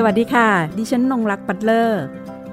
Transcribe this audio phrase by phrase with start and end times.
[0.00, 0.48] สวัสดีค่ะ
[0.78, 2.02] ดิฉันนงรักปัตเลอร์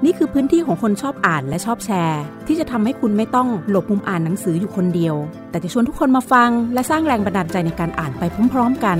[0.05, 5.15] นี่คือพื้นที่ของคนชอบอ่านและชอบแชร์ ที่จะทำให้คุณไม่ต้องหลบมุมอ่านหนังสืออยู่คนเดียว
[5.49, 8.97] แต่จะชวนทุกคนมาฟัง และสร้างแรงบันดาลใจในการอ่านไปพร้อมๆกัน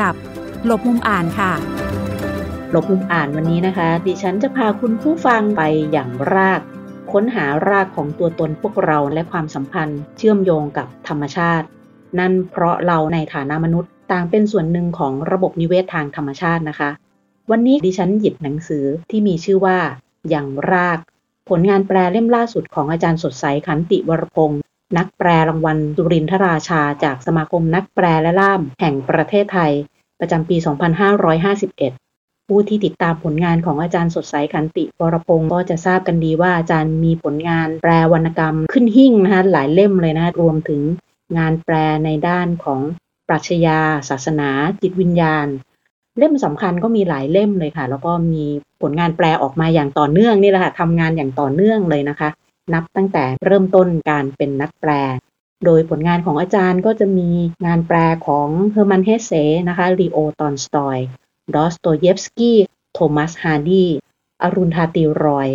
[0.00, 0.14] กับ
[0.66, 1.52] หลบมุมอ่านค่ะ
[2.70, 6.60] หลบมุมอ่านวันนี้นะคะ ดิฉันจะพาคุณผู้ฟังไปอย่างราก
[7.12, 11.66] ค้นหารากของตัวตนพวกเราและความสัมพันธ์ เชื่อมโยงกับธรรมชาติ
[12.18, 16.90] นั่นเพราะเราในฐานะมนุษย์ ต่างเป็นส่วนหนึ่งของระบบนิเวศทางธรรมชาตินะคะ
[17.50, 19.78] วันนี้ดิฉันหยิบหนังสือที่มีชื่อว่า
[20.28, 20.98] อย่างราก
[21.48, 24.60] ผลงานแปลเล่มล่าสุดของอาจารย์สดใสขันติวรพงศ์
[24.96, 29.72] นักแปลรางวัลสุรินทราชา จากสมาคมนักแปลและล่าม แห่งประเทศไทย
[30.20, 30.56] ประจำปี
[31.72, 40.80] 2551 ผู้ที่ติดตามผลงานของอาจารย์สดใสขันติวรพงศ์ก็จะทราบกันดีว่าอาจารย์มีผลงานแปลวรรณกรรมขึ้นหิ่งนะคะหลายเล่มเลยนะรวมถึง
[41.38, 42.80] งานแปลในด้านของ
[43.28, 44.50] ปรัชญาศาสนา
[44.82, 45.46] จิตวิญญาณ
[46.20, 48.44] เล่มสำคัญก็มีหลายเล่มเลยค่ะ แล้วก็มี
[48.82, 52.28] ผลงานแปลออกมาอย่างต่อเนื่องนี่แหละค่ะทำงานอย่างต่อเนื่องเลยนะคะ
[52.74, 54.90] นับตั้งแต่เริ่มต้นการเป็นนักแปล
[55.64, 57.30] โดยผลงานของอาจารย์ก็จะมี
[57.66, 59.32] งานแปลของเฮอร์มันน์ เฮสเส
[59.68, 60.98] นะคะลีโอตอลสตอย
[61.54, 62.58] ดอสโตเยฟสกี้
[62.94, 63.86] โทมัสฮาร์ดี
[64.42, 65.48] อรุณธตี รอย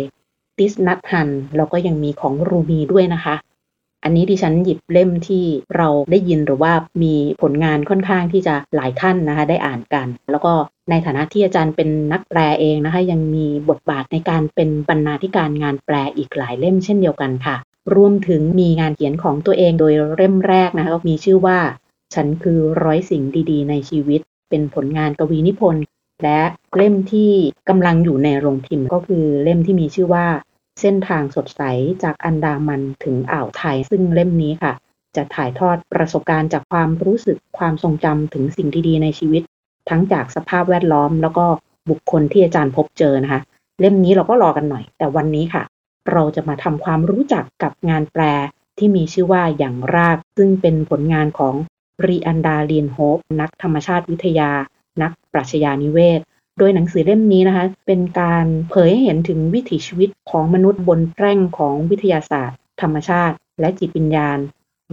[0.58, 3.34] ติช นัทฮันห์แล้วก็ยังมีของรูมีด้วยนะคะ
[4.06, 5.44] อันนี้ดิฉันหยิบเล่มที่
[5.76, 10.52] เราได้ยินหรือว่ามีผลงานค่อนข้างที่จะหลายท่านนะคะได้อ่านกัน แล้วก็
[10.90, 17.56] ในฐานะที่อาจารย์เป็นนักแปลเองนะคะยังมีบทบาทในการเป็นบรรณาธิการงานแปลอีกหลายเล่มเช่นเดียวกันค่ะ
[17.94, 21.58] รวมถึงมีงานเขียนของตัวเองโดยเล่มแรกนะคะก็มีชื่อว่า
[22.14, 25.82] ฉันคือร้อยสิ่งดีๆ ในชีวิต เป็นผลงานกวีนิพนธ์
[26.22, 26.40] และ
[26.76, 27.30] เล่มที่
[27.68, 30.26] กำลังอยู่ในโรงพิมพ์ก็คือเล่มที่มีชื่อว่า
[30.80, 31.62] เส้นทางสดใส
[32.02, 34.72] จากอันดามันถึงอ่าวไทย ซึ่งเล่มนี้ค่ะ
[35.16, 39.42] จะถ่ายทอดประสบการณ์จากความรู้สึกความทรงจำถึงสิ่งดีๆในชีวิต
[39.90, 41.46] ทั้งจากสภาพแวดล้อม แล้วก็
[41.90, 43.40] บุคคลที่อาจารย์พบเจอนะคะ
[43.80, 45.62] เล่มนี้เราก็รอกันหน่อย แต่วันนี้ค่ะ
[46.12, 48.22] เราจะมาทำความรู้จักกับงานแปล
[48.78, 51.54] ที่มีชื่อว่าอย่างราก ซึ่งเป็นผลงานของ
[52.06, 54.50] รีอันดาเลียนโฮปนักธรรมชาติวิทยา
[55.02, 56.20] นักปรัชญานิเวศ
[56.58, 64.38] โดยหนังสือเล่มนี้นะคะ เป็นการเผยให้เห็นถึงวิถีชีวิตของมนุษย์บนแร่งของวิทยาศาสตร์ ธรรมชาติ และจิตวิญญาณ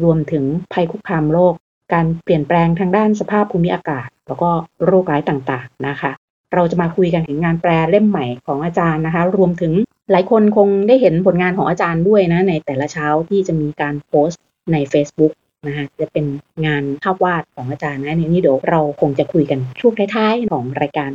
[0.04, 1.54] รวมถึงภัยคุกคามโลก
[1.94, 4.50] การเปลี่ยนแปลงทางด้านสภาพภูมิอากาศ แล้วก็
[4.86, 6.12] โรคร้ายต่างๆนะคะ
[6.54, 9.74] เราจะมาคุยกันถึงงานแปลเล่มใหม่ของอาจารย์นะคะ รวมถึง
[10.12, 14.42] หลายคนคงได้เห็นผลงานของอาจารย์ด้วยนะในแต่ละเช้าที่จะมีการโพสต์
[14.72, 15.34] ใน Facebook
[15.68, 16.26] นะคะจะเป็น
[16.66, 21.12] งานภาพวาดของอาจารย์นะนี่เดี๋ยวเราคงจะคุยกันช่วงท้ายๆของรายการ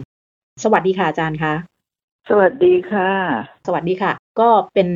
[0.62, 1.54] สวัสดีค่ะอาจารย์คะ
[2.28, 3.10] สวัสดีค่ะ
[3.66, 4.88] สวัสดีค่ะ ก็เป็น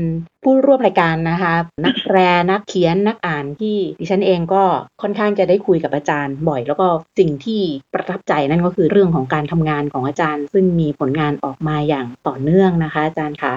[0.43, 2.19] ผู้ร่วมรายการนะคะ นักแปล
[2.51, 4.65] นักเขียนนักอ่านที่ดิฉันเองก็
[5.03, 6.87] ค่อนข้างจะได้คุยกับอาจารย์บ่อย แล้วก็
[7.19, 7.61] สิ่งที่
[7.95, 13.55] ประทับใจนั่นก็คือเรื่องของการทำงานของอาจารย์ ซึ่งมีผลงานออกมาอย่างต่อเนื่องนะคะ อาจารย์คะ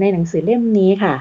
[0.00, 1.14] ในหนังสือเล่มนี้ค่ะ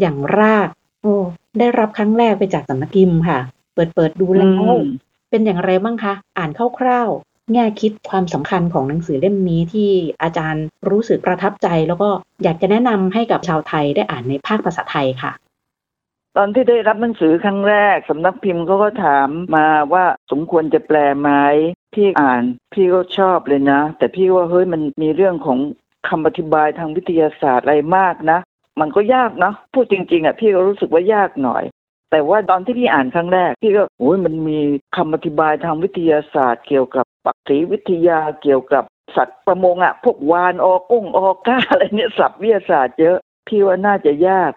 [0.00, 0.68] อย่างราก
[1.02, 1.14] โอ้
[1.58, 3.38] ได้รับครั้งแรกไปจากสำนักพิมพ์ค่ะ
[3.74, 4.84] เปิดเปิดดูแล้วอืม
[5.30, 9.90] เป็นอย่างไรบ้างคะ อ่านคร่าวๆ แง่คิดความสำคัญของหนังสือเล่มนี้ที่
[10.22, 12.08] อาจารย์รู้สึกประทับใจ แล้วก็
[12.42, 15.32] อยากจะแนะนำให้กับชาวไทยได้อ่านในภาคภาษาไทยค่ะ
[16.36, 21.30] ตอนที่ได้รับหนังสือครั้งแรกสำนักพิมพ์เขาก็ถามมาว่าสมควรจะแปลไหม
[21.94, 22.42] พี่อ่าน
[22.74, 25.58] พี่ก็ชอบเลยนะ แต่พี่ว่าเฮ้ยมันมีเรื่องของ
[26.08, 28.38] คำอธิบายทางวิทยาศาสตร์อะไรมากนะ
[28.80, 31.64] มันก็ยากเนาะพูดจริง ๆอะพี่ก็รู้สึกว่ายากหน่อย
[32.10, 34.58] แต่ว่าตอนที่พี่อ่านครั้งแรกพี่ก็โอ้ยมันมี
[34.96, 38.84] คำอธิบายทางวิทยาศาสตร์เกี่ยวกับ ปักษีวิทยาเกี่ยวกับ
[39.16, 43.16] สัตว์ประมงอะ พวกวานออกุ้งออก้าอะไรเนี่ยศัพทวิทยาศาสตร์เยอะ
[43.48, 44.52] พี่ว่าน่าจะยาก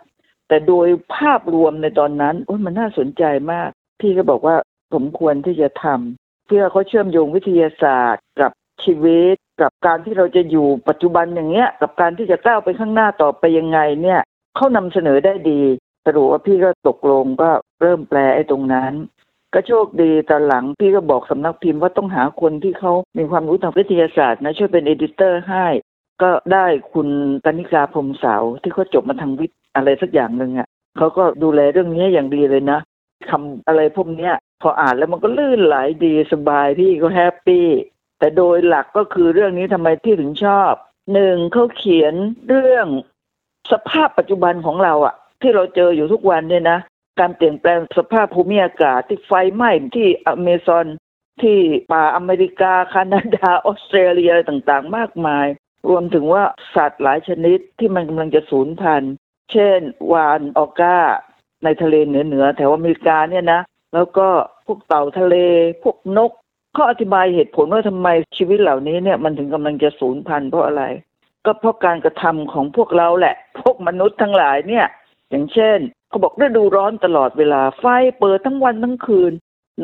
[0.48, 2.36] แต่โดยภาพรวมในตอนนั้น
[2.66, 3.70] มันน่าสนใจมาก
[4.02, 4.56] พี่ก็บอกว่า
[4.94, 8.52] สมควรที่จะทำเพื่อเขาเชื่อมโยงวิทยาศาสตร์ กับ
[8.84, 14.22] ชีวิต กับการที่เราจะอยู่ปัจจุบันอย่างเงี้ย กับการที่จะก้าวไปข้างหน้าต่อไปยังไงเนี่ย
[14.56, 15.62] เขานำเสนอได้ดี
[16.06, 17.50] สรุปว่าพี่ก็ตกลงก็
[17.82, 18.94] เริ่มแปลไอ้ตรงนั้น
[19.54, 25.66] ก็โชคดีตอนหลังพี่ก็บอกสำนักพิมพ์ว่าต้องหาคนที่เขามีความรู้ทางวิทยาศาสตร์นะช่วยเป็น editor ให้
[26.22, 27.08] ก็ได้คุณ
[27.46, 30.68] กนิกาพรมสาวที่เขาจบมาทางวิทย์อะไรสักอย่างหนึ่งอะ
[30.98, 32.80] เขาก็ดูแลเรื่องนี้อย่างดีเลยนะ
[33.30, 35.76] คำอะไรพวกเนี้ย พออ่านแล้วมันก็ลื่นไหล
[36.06, 37.68] ดีสบายพี่ก็ happy
[38.20, 40.74] แต่โดยหลักก็คือเรื่องนี้ทำไมที่ถึงชอบ
[41.14, 42.14] หนึ่งเขาเขียน
[42.48, 42.88] เรื่อง
[43.72, 46.80] สภาพปัจจุบันของเราอะที่เราเจออยู่ทุกวันเนี่ยนะ
[47.20, 50.88] การเปลี่ยนแปลงสภาพภูมิอากาศที่ไฟไหม้ที่อเมซอน
[51.42, 51.60] ที่
[51.92, 55.48] ป่าอเมริกาแคนาดาออสเตรเลียอะไรต่างๆ มากมาย
[55.90, 56.44] รวมถึงว่า
[56.76, 59.14] สัตว์หลายชนิดที่มันกำลังจะสูญพันธุ์
[59.52, 59.80] เช่น
[60.12, 60.98] วานออก้า
[61.64, 63.62] ในทะเลเหนือๆแถวอเมริกาเนี่ยนะ
[63.94, 64.28] แล้วก็
[64.66, 65.36] พวกเต่าทะเล
[65.84, 66.34] พวกนกข
[66.74, 68.08] เขาอธิบายเหตุผลว่าทำไม
[68.38, 70.84] ชีวิตเหล่านี้เนี่ยมันถึงกำลังจะสูญพันธุ์เพราะอะไร
[71.46, 74.86] ก็เพราะการกระทำของพวกเราแหละ พวกมนุษย์ทั้งหลายเนี่ย
[75.30, 77.86] อย่างเช่น เขาบอกฤดูร้อนตลอดเวลาไฟ
[78.20, 79.34] เปิดทั้งวันทั้งคืน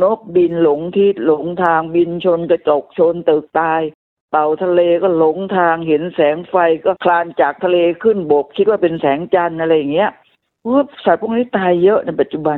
[0.02, 3.82] นกบินหลงทิศหลงทางบินชนกระจกชนตึกตาย
[4.32, 6.56] เต่าทะเลก็หลงทางเห็นแสงไฟ
[6.86, 10.12] ก็คลานจากทะเลขึ้นบก คิดว่าเป็นแสงจันทร์อะไรอย่างเงี้ย
[11.06, 12.58] สัตว์พวกนี้ตายเยอะในปัจจุบัน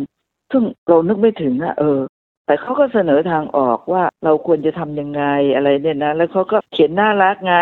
[0.51, 1.99] ซึ่งเรานึกไม่ถึงอะเออ
[2.45, 5.23] แต่เขาก็เสนอทางออกว่าเราควรจะทำยังไง
[5.55, 7.55] อะไรเนี่ยนะแล้วเขาก็เขียนน่ารักไง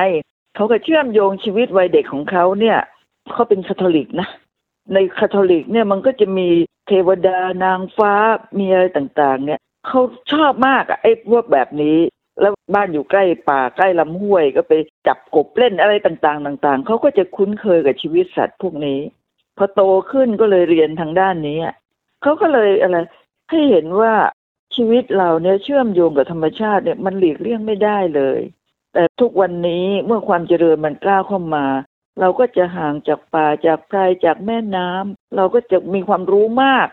[0.55, 2.77] เขาก็เชื่อมโยงชีวิตวัยเด็กของเขาเนี่ย
[3.31, 4.27] เขาเป็นคาทอลิกนะ
[4.93, 6.49] ในคาทอลิกเนี่ยมันก็จะมี
[6.87, 8.13] เทวดานางฟ้า
[8.59, 10.01] มีอะไรต่างๆ เนี่ยเขา
[10.31, 11.97] ชอบมากอะไอ้พวกแบบนี้
[12.41, 14.73] แล้วบ้านอยู่ใกล้ป่าใกล้ลำห้วยก็ไป
[15.07, 18.99] จับกบเล่นอะไรต่างๆ ต่าง ๆเขาก็จะคุ้นเคยกับชีวิตสัตว์พวกนี้
[19.57, 21.59] พอโตขึ้นก็เลยเรียนทางด้านนี้
[22.21, 22.97] เขาก็เลยอะไร
[23.49, 24.13] ให้เห็นว่า
[24.75, 28.39] ชีวิตเราเนี่ยเชื่อมโยงกับธรรมชาติเนี่ยมันหลีกเลี่ยงไม่ได้เลย
[28.93, 31.65] แต่ทุกวันนี้เมื่อความเจริญมันกล้าเข้ามา
[32.19, 36.87] เราก็จะห่างจากป่าจากไพรจากแม่น้ำเราก็จะมีความรู้มาก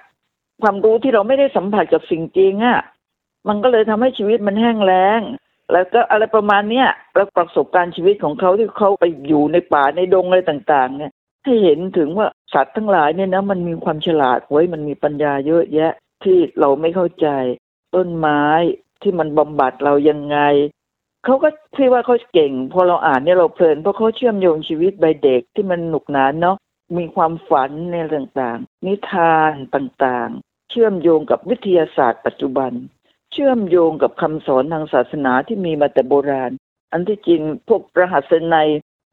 [0.63, 2.81] ความรู้ที่เราไม่ได้สัมผัสกับสิ่งจริงอะ่ะ
[3.49, 5.21] มันก็เลยทำให้ชีวิตมันแห้งแล้ง
[5.73, 11.13] แล้วก็อะไรประมาณเนี้ยแล้วประสบการณ์ชีวิตของเขาที่เขาไปอยู่ในป่าในดงอะไรต่าง ๆ เนี่ย
[11.45, 15.93] ให้เห็นถึงว่าสัตว์ทั้งหลายเนี่ยนะมันมีความฉลาดไว้มันมีปัญญาเยอะแยะ
[16.25, 17.29] ที่เราไม่เข้าใจ
[17.95, 18.43] ต้นไม้
[19.03, 20.39] ที่มันบำบัดเรายังไง
[21.25, 26.57] เขาก็ที่ว่าเขาเก่ง พอเราอ่านเนี่ยเราเพลินเพราะเขาเชื่อมโยงชีวิตใบเด็กที่มันหนุกหนานเนาะ
[26.99, 32.73] มีความฝันในต่างๆ นิทานต่างๆ เชื่อมโยงกับวิทยาศาสตร์ปัจจุบัน
[33.33, 36.53] เชื่อมโยงกับคำสอนทางศาสนาที่มีมาแต่โบราณ
[36.93, 38.57] อันที่จริงพวกรหัสใน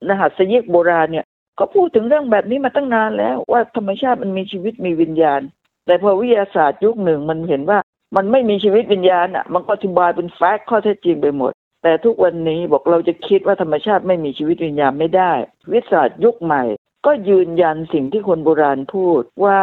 [0.07, 1.25] รหัสยิกโบราณเนี่ย
[1.59, 5.41] ก็พูดถึงเรื่องแบบนี้มาตั้งนานแล้วว่าธรรมชาติมันมีชีวิตมีวิญญาณ
[5.85, 7.79] แต่พอวิทยาศาสตร์ยุคหนึ่งมันเห็นว่า
[8.15, 11.53] มันไม่มีชีวิตวิญญาณอะ มันก็อธิบายเป็นแฟกต์ข้อเท็จจริงไปหมด
[11.83, 15.33] แต่ทุกวันนี้บอกเราจะคิดว่าธรรมชาติไม่มีชีวิตวิญญาณไม่ได้
[15.71, 16.63] วิทยาศาสตร์ยุคใหม่
[17.05, 19.59] ก็ยืนยันสิ่งที่คนโบราณพูดว่า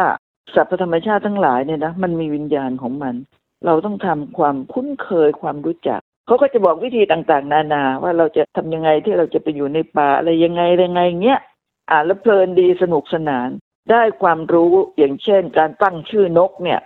[0.55, 3.15] สรรพธรรมชาติทั้งหลายเนี่ยนะมันมีวิญญาณของมัน
[3.65, 11.41] เราต้องทำความคุ้นเคยความรู้จักเขาก็จะบอกวิธีต่างๆ นานาว่าเราจะทำยังไงที่เราจะไปอยู่ในป่าอะไรยังไงยังไงเงี้ย
[11.91, 13.49] อ่านแล้วเพลินดีสนุกสนาน
[13.91, 16.79] ได้ความรู้อย่างเช่น การตั้งชื่อนกเนี่ย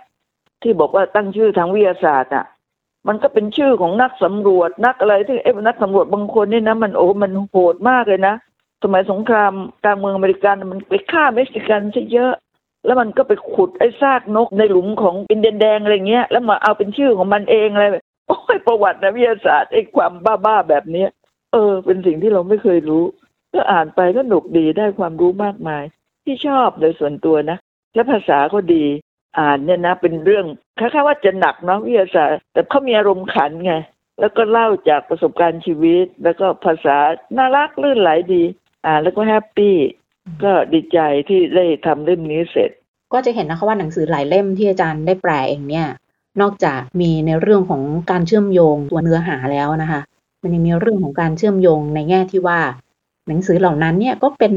[0.62, 2.46] ที่บอกว่าตั้งชื่อทางวิทยาศาสตร์อะ
[3.08, 8.34] มันก็เป็นชื่อของนักสำรวจนักอะไรที่เอ๊ะนักสำรวจบางคนนี่นะมันโอ้มันโหดมากเลยนะ
[8.82, 9.52] สมัยสงคราม
[9.84, 12.32] กลางเมืองอเมริกันมันไปฆ่าเม็กซิกันซะเยอะ
[12.86, 17.86] แล้วมันก็ไปขุดไอ้ซากนกในหลุมของเป็นแดงๆอะไรเงี้ย แล้วมาเอาเป็นชื่อของมันเองอะไร
[18.28, 20.12] โอ้ยประวัตินะวิทยาศาสตร์ไอ้ความ
[20.44, 21.08] บ้าๆแบบเนี้ย
[21.52, 23.04] เออ เป็นสิ่งที่เราไม่เคยรู้
[23.54, 25.84] ก็อ่านไปก็หนุกดีได้ความรู้มากมาย
[26.24, 27.58] ที่ชอบโดยส่วนตัวนะ
[27.94, 28.84] และภาษาก็ดี
[29.38, 30.46] อ่านเนี่ยนะเป็นเรื่อง
[30.78, 33.74] คล้ายๆว่าจะหนักเนาะวิทยาศาสตร์ แต่เขามีอารมณ์ขันไง
[34.20, 36.96] แล้วก็เล่าจากประสบการณ์ชีวิต แล้วก็ภาษา
[37.36, 38.42] น่ารักลื่นไหลดี
[38.86, 39.76] อ่านแล้วก็แฮปปี้
[40.44, 40.98] ก็ดีใจ
[41.28, 42.70] ที่ได้ทำเล่มนี้เสร็จ
[43.12, 45.86] ก็จะเห็นนะคะว่าหนังสือหลายเล่มที่อาจารย์ได้แปลเองเนี่ย
[46.40, 50.00] นอกจากมีในเรื่องของการเชื่อมโยงตัวเนื้อหาแล้วนะคะ
[50.42, 52.60] มันยังมีเรื่องของการเชื่อมโยงในแง่ที่ว่า
[53.28, 54.54] หนังสือเหล่านั้นเนี่ยก็เป็น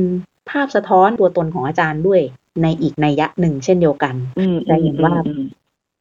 [0.50, 2.22] ภาพสะท้อนตัวตนของอาจารย์ด้วย
[2.62, 5.44] ในอีกนัยยะหนึ่งเช่นเดียวกันอืมจะเห็นว่าอืม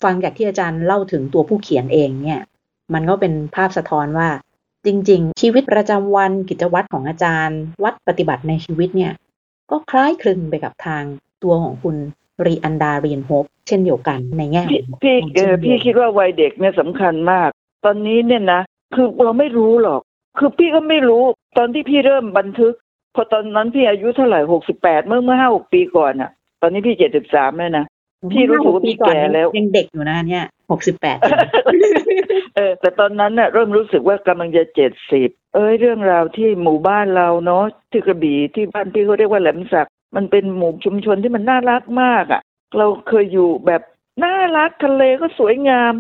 [0.05, 2.41] ฟังจากที่อาจารย์เล่าถึงตัวผู้เขียนเองเนี่ย
[2.95, 4.29] มันก็เป็นภาพสะท้อนว่า
[4.87, 9.13] จริง ๆ ชีวิตประจำวันกิจวัตรของอาจารย์ วัดปฏิบัติในชีวิตเนี่ย
[9.71, 11.05] ก็คล้ายคลึงไปกับทาง
[11.43, 11.97] ตัวของคุณ
[12.47, 14.63] รีอันดาเรียนโฮปเช่นเดียวกันในแง่
[15.05, 17.49] ขพี่องพี่ความเอเชื่ออมโยพี่งคิดว่าวัยเด็กเนี่ยสำคัญมาก
[17.85, 18.61] ตอนนี้เนี่ยนะ
[18.95, 20.01] คือเราไม่รู้หรอก
[20.39, 21.23] คือพี่ก็ไม่รู้
[21.59, 22.75] ตอนที่พี่เริ่มบันทึก
[23.15, 26.31] พอตอนนั้นพี่อายุเท่าไหร่หกสิบแปดเมื่อเมื่อห้าหกปีก่อนอะ
[26.63, 27.87] ตอนนี้พี่เจ็ดสิบสามแล้วนะ
[28.33, 31.19] พี่รู้สึกว่าพี่แก่แล้วยังเด็กอยู่นะเนี่ยหกสิบแปด
[32.57, 42.41] เออ แต่ตอนนั้นน่ะเริ่มรู้สึกว่ากำลังจะเจ็ดสิบเอ้ยเรื่องราวที่หมู่บ้านเราเนาะที่กระบี่ที่บ้านพี่เขาเรียกว่าแหลมสัก มันเป็นหมู่ชุมชนที่มันน่ารักมากอะ่ะ
[42.79, 43.83] เราเคยอยู่แบบ
[44.25, 45.93] น่ารักทะเลก็สวยงาม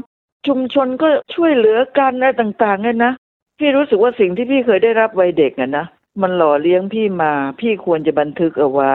[0.48, 3.12] ชุมชนก็ช่วยเหลือกันอะไรต่างๆเนี่ยนะ
[3.58, 5.86] พี่รู้สึกว่าสิ่งที่พี่เคยได้รับวัยเด็กอะนะ
[6.22, 8.94] มันหล่อเลี้ยงพี่มา พี่ควรจะบันทึกเอาไว้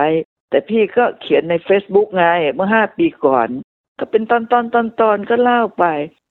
[0.50, 3.50] แต่พี่ก็เขียนใน Facebook ไงเมื่อห้าปีก่อน
[4.00, 5.86] ก็เป็นตอนตอนตอนตอนก็เล่าไป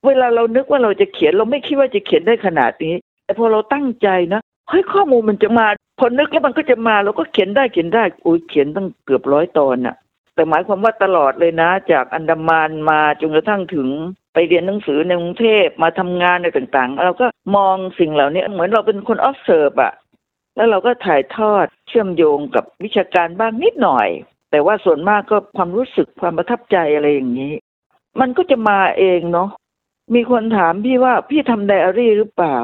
[0.07, 2.95] เวลาเรานึกว่าเราจะเขียนเราไม่คิดว่าจะเขียนได้ขนาดนี้
[3.25, 5.67] แต่พอเราตั้งใจนะเฮ้ยข้อมูลมันจะมา
[5.99, 9.97] พอนึกแล้วมันก็จะมาเราก็เขียนได้เขียนได้อุ้ยเขียนตั้งเกือบร้อยตอนน่ะ
[10.35, 13.89] แต่หมายความว่าตลอดเลยนะ จากอันดามันมาจนกระทั่งถึง
[14.35, 19.93] ไปเรียนหนังสือในกรุงเทพมาทำงานในต่างๆ เราก็มองสิ่งเหล่านี้เหมือนเราเป็นคน observe อะ
[20.59, 24.09] แล้วเราก็ถ่ายทอดเชื่อมโยงกับวิชาการบ้างนิดหน่อย
[24.51, 27.53] แต่ว่าส่วนมากก็ความรู้สึกความประทับใจอะไรอย่างนี้
[28.21, 29.51] มันก็จะมาเองเนาะ
[30.15, 32.59] มีคนถามพี่ว่าพี่ทำไดอารี่หรือเปล่า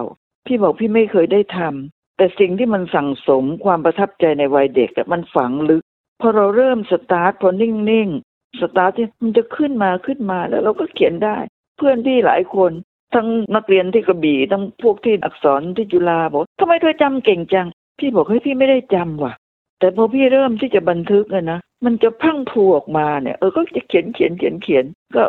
[0.46, 5.82] พี่บอกพี่ไม่เคยได้ทำแต่สิ่งที่มันสั่งสมความประทับใจในวัยเด็กมันฝังลึก
[6.20, 11.36] พอเราเริ่มสตาร์ทพอนิ่งๆสตาร์ทที่มันจะขึ้นมาขึ้นมาแล้วเราก็เขียนได้
[11.76, 12.72] เพื่อนพี่หลายคน
[13.14, 19.32] ทั้งนักเรียนที่กระบี่ทั้งพวกที่อักษรที่จุฬาบอกทำไมเธอจำเก่งจัง พี่บอกให้พี่ไม่ได้จำว่ะ
[19.78, 24.84] แต่พอพี่เริ่มที่จะบันทึกนะมันจะพังพูออกมาเนี่ยเออก็จะเขียนเขียนเขียนเขียน
[25.16, 25.24] ก็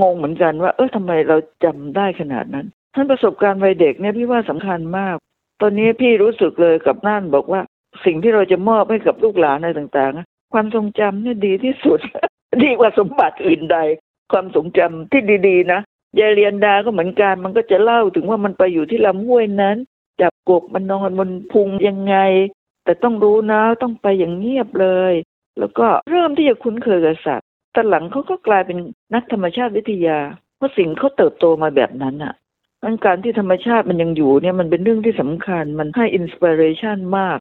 [0.00, 5.16] งงเหมือนกันว่า เออทำไมเราจำได้ขนาดนั้นท่านประสบการณ์วัยเด็กเนี่ยพี่ว่าสำคัญมาก
[5.60, 7.60] ตอนนี้พี่รู้สึกเลยกับนั่นบอกว่า
[8.04, 12.00] สิ่งที่เราจะมอบให้กับลูกหลานอะไรต่างๆความทรงจำเนี่ยดีที่สุด
[12.62, 13.78] ดีกว่าสมบัติอื่นใด
[14.32, 15.80] ความทรงจำที่ดีๆนะ
[16.18, 19.76] ยายเรียนดาก็เหมือนกันมันก็จะเล่าถึงว่ามันไปอยู่ที่ลำห้วยนั้น
[20.20, 22.16] จับกบมันนอนบนพุงยังไง
[22.84, 25.14] แต่ต้องรู้นะต้องไปอย่างเงียบเลย
[25.58, 28.78] แล้วก็เริ่มที่จะคุ้นเคยกับสัตว์แต่หลังเขาก็กลายเป็น
[29.14, 30.18] นักธรรมชาติวิทยา
[30.56, 32.34] เพราะสิ่งเขาเติบโตมาแบบนั้นอะ
[33.04, 37.38] การที่ธรรมชาติมันยังอยู่เนี่ยมันเป็นเรื่องที่สำคัญ มันให้อินสปิเรชันมาก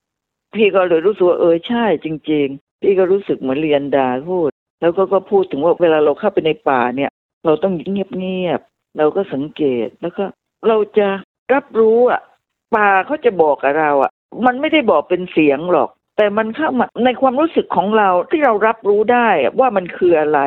[0.56, 4.50] พี่ก็เลยรู้สึกว่าเออใช่จริง ๆ พี่ก็รู้สึกเหมือนเรียนดาพูด
[4.82, 7.12] แล้วก็ก็พูดถึงว่าเวลาเราเข้าไปในป่าเนี่ย
[7.46, 10.24] เราต้องเงียบๆเราก็สังเกตแล้วก็
[10.68, 11.08] เราจะ
[11.54, 12.22] รับรู้อะ
[12.76, 14.12] ป่าเขาจะบอกกับเราอะ
[14.46, 19.30] มันไม่ได้บอกเป็นเสียงหรอก แต่มันเข้ามาในความรู้สึกของเราที่เรารับรู้ได้
[19.60, 20.40] ว่ามันคืออะไร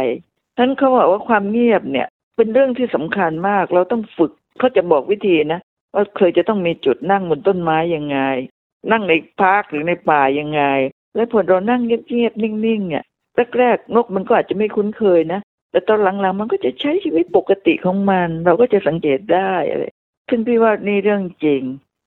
[0.58, 5.60] ท่านเขาบอกว่าความเงียบเนี่ย เป็นเรื่องที่สำคัญมาก เราต้องฝึกเขาจะบอกวิธีนะ
[5.94, 8.18] ว่าเคยจะต้องมีจุดนั่งบนต้นไม้ยังไง
[8.90, 10.62] นั่งในพาร์คหรือในป่ายังไง
[11.14, 13.04] และพอเรานั่งเงียบๆนิ่งๆเนี่ย
[13.58, 19.84] แรกๆนกมันก็อาจจะไม่คุ้นเคยนะแต่ตอนหลังๆ มันก็จะใช้ชีวิตปกติของมัน เราก็จะสังเกตได้อะไร
[20.28, 21.62] ซึ่งพี่ว่านี่เรื่องจริง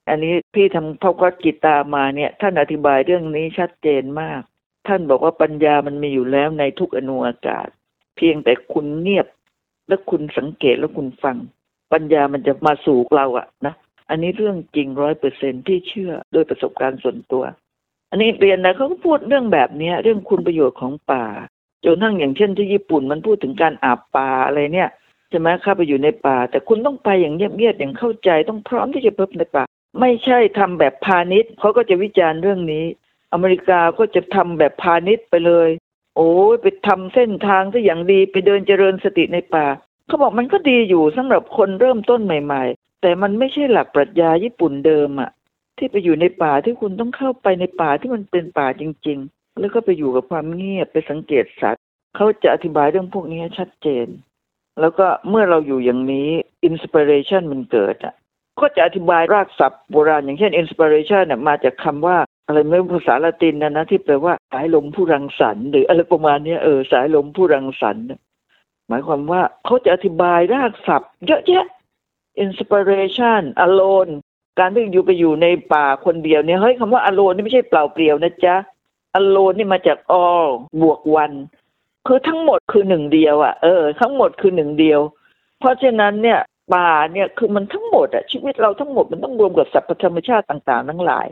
[0.09, 4.41] อันนี้พี่ทำพอกกิตามาเนี่ย ท่านอธิบายเรื่องนี้ชัดเจนมาก
[4.87, 7.67] ท่านบอกว่าปัญญามันมีอยู่แล้วในทุกอนุอากาศ
[8.15, 9.27] เพียงแต่คุณเงียบ
[9.87, 11.37] และคุณสังเกตแล้วคุณฟัง
[11.93, 13.73] ปัญญามันจะมาสู่เราอะนะ
[14.09, 17.43] อันนี้เรื่องจริงร้อยเปอร์เซ็นที่เชื่อโดยประสบการณ์ส่วนตัว
[18.11, 21.25] อันนี้เรียนนะเขาก็พูดเรื่องแบบนี้เรื่องคุณประโยชน์ของป่า
[21.85, 24.89] จนทั้งอย่างเช่นที่ญี่ปุ่นมันพูดถึงการอาบป่าอะไรเนี่ย
[25.29, 29.63] ใช่ไหมเข้าไปอยู่ในป่า แต่คุณต้องไปอย่างเงียบๆอย่างเข้าใจต้องพร้อมที่จะพบในป่า
[29.99, 32.85] ไม่ใช่ทำแบบพาณิชย์เขาก็จะวิจารณ์เรื่องนี้
[33.33, 35.69] อเมริกาก็จะทำแบบพาณิชย์ไปเลย
[36.15, 39.67] โอ้ยไปทำเส้นทางที่อย่างดีไปเดินเจริญสติในป่า
[40.07, 45.29] เขาบอกมันก็ดีอยู่สำหรับคนเริ่มต้นใหม่ ๆ แต่มันไม่ใช่หลักปรัชญาญี่ปุ่นเดิมอะ
[45.77, 51.83] ที่ไปอยู่ในป่าที่คุณต้องเข้าไปในป่าที่มันเป็นป่าจริง ๆ แล้วก็ไปอยู่กับความเงียบไปสังเกตสัตว์
[52.15, 54.07] เขาจะอธิบายเรื่องพวกนี้ชัดเจน
[54.79, 56.29] แล้วก็เมื่อเราอยู่อย่างนี้
[56.65, 58.13] inspiration มันเกิดอะ
[58.59, 62.17] ก็จะอธิบายรากศัพท์โบราณอย่างเช่น inspiration เนี่ยมาจากคำว่า
[62.47, 68.05] อะไรไม่รู้ภาษาละตินนะนะที่แปลว่าสายลมผู้รังสรรค์หรืออะไรประมาณนี้เออสายลมผู้รังสรรค์
[68.87, 71.65] หมายความว่าเขาจะอธิบายรากศัพท์ เยอะแยะ
[72.45, 74.11] inspiration alone
[74.59, 78.55] การที่อยู่ไปอยู่ในป่าคนเดียวเนี่ยเฮ้ยคำว่า alone นี่ไม่ใช่เปล่าเปลี่ยวนะจ๊ะ
[79.19, 80.47] alone นี่มาจาก all
[80.81, 81.35] บวก one
[82.07, 84.99] คือทั้งหมดคือหนึ่งเดียวอะ่ะเออทั้งหมดคือหนึ่งเดียว
[85.59, 86.39] เพราะฉะนั้นเนี่ย
[86.73, 91.27] ป่าเนี่ยคือมันทั้งหมดอะชีวิตเราทั้งหมดมันต้องรวมกับสรรพธรรมชาติต่างๆ ทั้งหลาย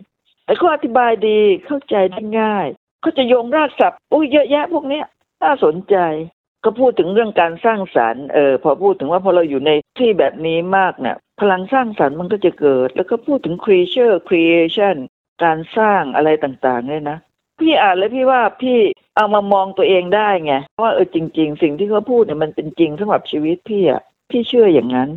[0.46, 2.68] แต่เขาอธิบายดีเข้าใจได้ง่าย
[3.02, 5.06] เขาจะโยงรากศัพท์อุ้ยเยอะแยะพวกเนี้ย
[5.44, 5.96] น่าสนใจ
[6.64, 14.96] ก็พูดถึงเรื่องการสร้างสรรค์เออพอพูดถึงว่าพอเราอยู่ในที่แบบนี้มากเนี่ยพลังสร้างสรรค์มันก็จะเกิด แล้วก็พูดถึง creature creation
[15.44, 17.18] การสร้างอะไรต่างๆเนี่ยนะ
[17.60, 18.80] พี่อ่านแล้วพี่ว่าพี่
[19.16, 25.10] เอามามองตัวเองได้ไงว่าเออจริง ๆ สิ่งที่เขาพูดเนี่ยมันเป็นจริงสำหรับชีวิตพี่อะพี่เชื่ออย่างนั้น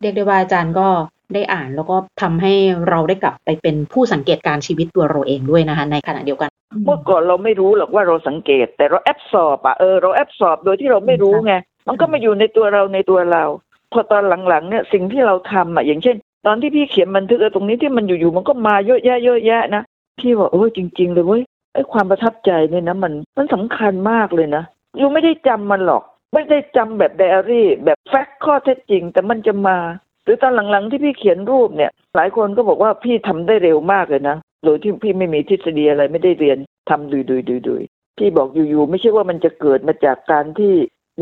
[0.00, 0.88] เรียกได้ว่าอาจารย์ก็
[1.34, 2.52] ได้อ่านแล้วก็ทำให้
[2.88, 6.50] เราได้กลับไปเป็นผู้สังเกตการชีวิตตัวเราเองด้วยนะคะในขณะเดียวกัน
[6.84, 11.54] เมื่อก่อนเราไม่รู้หรอกว่าเราสังเกต แต่เราแอบสอบอะเออเราแอบสอบโดยที่เราไม่รู้ไง
[11.88, 13.44] มันก็มาอยู่ในตัวเราในตัวเรา
[13.92, 19.82] พอตอนหลังๆเนี่ยสิ่งที่เราทำอะอย่างเช่น ตอนที่พี่เขียนบันทึกตรงนี้ที่มันอยู่ๆมันก็มาเยอะแยะเยอะแยะนะ
[20.20, 21.42] พี่ว่าโอ้จริง ๆ เลยเว้ย
[21.74, 24.62] ไอ้ความประทับใจเนี่ยนะมันมันสำคัญมากเลยนะ
[25.00, 26.02] ยูไม่ได้จำมันหรอก
[26.36, 29.78] ไม่ได้จำแบบไดอารี่ แบบแฟกต์ข้อเท็จจริง แต่มันจะมา
[30.24, 36.58] หรือตอนหลังๆที่พี่เขียนรูปเนี่ย หลายคนก็บอกว่าพี่ทำได้เร็วมากเลยนะโดยที่พี่ไม่มีทฤษฎีอะไรไม่ได้เรียน
[36.90, 37.82] ทำดุยดุยดุยดุย
[38.18, 40.74] พี่บอกอยู่ๆไม่ใช่ว่ามันจะเกิดมาจากการที่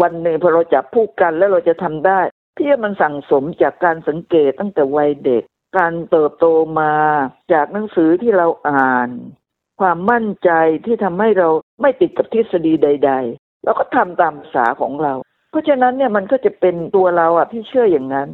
[0.03, 2.21] วันหนึ่งพอเราจับพูดกันแล้วเราจะทำได้
[2.57, 5.43] พี่มันสั่งสมจากการสังเกตตั้งแต่วัยเด็ก
[5.79, 6.47] การเติบโต
[6.81, 6.93] มา
[7.53, 9.11] จากหนังสือที่เราอ่าน
[9.81, 10.51] ความมั่นใจ
[10.85, 11.49] ที่ทำให้เรา
[11.81, 13.15] ไม่ติดกับทฤษฎีใด
[13.65, 15.15] ๆแล้วก็ทำตามภาษาของเรา
[15.51, 18.29] เพราะฉะนั้นเนี่ยมันก็จะเป็นตัวเราอะพี่เชื่ออย่างนั้น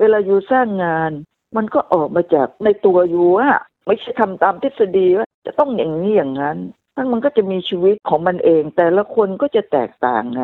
[0.00, 1.10] เวลาอยู่สร้างงาน
[1.56, 6.58] มันก็ออกมาจากในตัวอยู่อะไม่ใช่ทำตามทฤษฎีว่าจะต้องอย่างนี้อย่างนั้น
[6.96, 10.42] ทั้งมันก็จะมีชีวิตของมันเอง แต่ละคนก็จะแตกต่างไง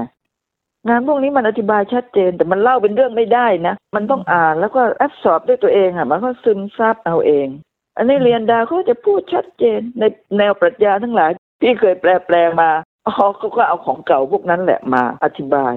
[0.88, 7.46] งานพวกนี้มันอธิบายชัดเจน แต่มันเล่าเป็นเรื่องไม่ได้นะ มันต้องอ่านแล้วก็แอบสอบด้วยตัวเองอะ มันก็ซึมซับเอาเอง
[7.96, 10.04] อันนี้เรียนดาเขาจะพูดชัดเจนใน
[10.38, 11.30] แนวปรัชญาทั้งหลาย
[11.60, 12.70] ที่เคยแปลแปลมา
[13.06, 15.74] อ๋อเขาก็เอาของเก่าพวกนั้นแหละมาอธิบาย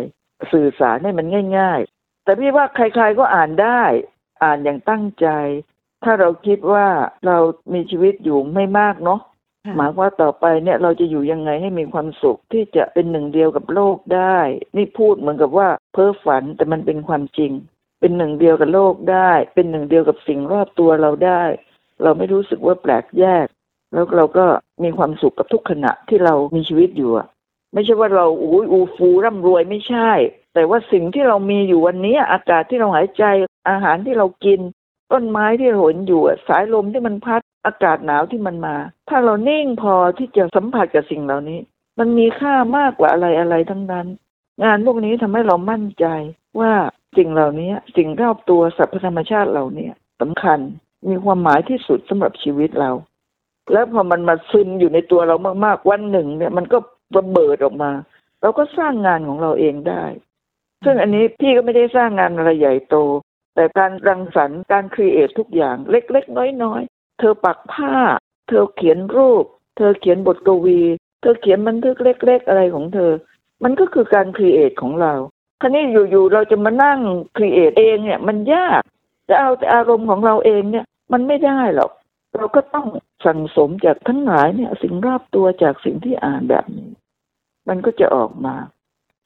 [0.52, 1.26] สื่อสารให้มัน
[1.58, 3.84] ง่าย ๆ แต่พี่ว่าใครๆก็อ่านได้
[4.44, 5.28] อ่านอย่างตั้งใจ
[6.04, 6.88] ถ้าเราคิดว่า
[7.26, 7.38] เรา
[7.74, 9.22] มีชีวิตอยู่ไม่มากเนาะ
[9.76, 14.38] หมายว่าต่อไปเนี่ยเราจะอยู่ยังไงให้มีความสุขที่จะเป็นหนึ่งเดียวกับโลกได้
[14.78, 17.52] นี่พูดเหมือนกับว่าเพ้อฝันแต่มันเป็นความจริง
[18.00, 21.44] เป็นหนึ่งเดียวกับโลกได้ เป็นหนึ่งเดียวกับสิ่งรอบตัวเราได้
[22.04, 23.46] เราไม่รู้สึกว่าแปลกแยก
[23.94, 24.46] แล้วเราก็
[24.84, 27.28] มีความสุขกับทุกขณะที่เรามีชีวิตอยู่อะ
[27.74, 30.12] ไม่ใช่ว่าเราอู้อูฟูร่ำรวยไม่ใช่
[30.54, 33.24] แต่ว่าสิ่งที่เรามีอยู่วันนี้อากาศที่เราหายใจ
[33.70, 34.60] อาหารที่เรากิน
[35.12, 38.76] ต้นไม้ที่เราเห็นอยู่สายลมที่มันพัดอากาศหนาวที่มันมา
[39.10, 41.60] ถ้าเรานิ่งพอที่จะสัมผัสกับสิ่งเหล่านี้
[42.00, 44.08] มันมีค่ามากกว่าอะไรอะไรทั้งนั้น
[44.64, 46.06] งานพวกนี้ทำให้เรามั่นใจ
[46.60, 46.72] ว่า
[47.18, 49.90] สิ่งเหล่านี้สิ่งรอบตัวสรรพธรรมชาติเหล่านี้
[50.22, 50.60] สำคัญ
[51.10, 52.92] มีความหมายที่สุดสำหรับชีวิตเรา
[53.72, 56.78] แล้วพอมันมาซึมอยู่ในตัวเรามากๆ วันหนึ่ง เนี่ยมันก็
[57.18, 57.92] ระเบิดออกมา
[58.42, 60.04] เราก็สร้างงานของเราเองได้
[60.84, 62.96] ซึ่งอันนี้พี่ก็ไม่ได้สร้างงานอะไรใหญ่โต
[63.56, 67.96] แต่การรังสรรค์การ create ทุกอย่างเล็ก ๆ น้อยๆ เธอปักผ้า
[68.48, 69.46] เธอเขียนรูป
[69.78, 70.82] เธอเขียนบทกวี
[71.22, 73.12] เธอเขียนบันทึกเล็ก ๆ อะไรของเธอ
[73.64, 75.14] มันก็คือการ create ของเรา
[75.62, 77.00] คราวนี้อยู่ๆเราจะมานั่ง
[77.38, 78.82] create เองเนี่ย มันยาก
[79.30, 81.92] จะเอาแต่อารมณ์ของเราเองเนี่ย มันไม่ได้หรอก
[82.36, 82.88] เราก็ต้อง
[83.26, 86.90] สั่งสมจากทั้งหลายเนี่ย สิ่งรอบตัวจากสิ่งที่อ่านแบบนี้
[87.68, 88.56] มันก็จะออกมา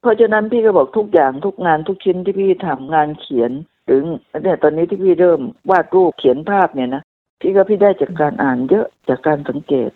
[0.01, 3.51] เพราะฉะนั้นพี่ก็บอกทุกอย่างทุกงานทุกชิ้นที่พี่ทำงานเขียน
[3.89, 4.03] ถึง
[4.43, 7.03] เนี่ยตอนนี้ที่พี่เริ่มวาดรูปเขียนภาพเนี่ยนะ
[7.41, 9.91] พี่ก็พี่ได้จากการอ่านเยอะจากการสังเกต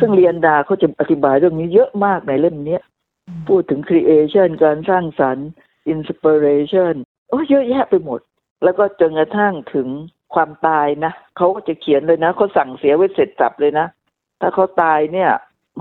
[0.00, 2.78] ซึ่งเรียนดาเขาจะอธิบายเรื่องนี้เยอะมากในเล่มนี้
[3.48, 5.48] พูดถึง creation การสร้างสรรค์
[5.92, 6.94] inspiration
[7.28, 8.20] โอ้เยอะแยะไปหมด
[8.64, 9.88] แล้วก็จนกระทั่งถึง
[10.34, 13.86] ความตายนะเขาก็จะเขียนเลยนะเขาสั่งเสียไว้เสร็จสับเลยนะ
[14.40, 15.30] ถ้าเขาตายเนี่ย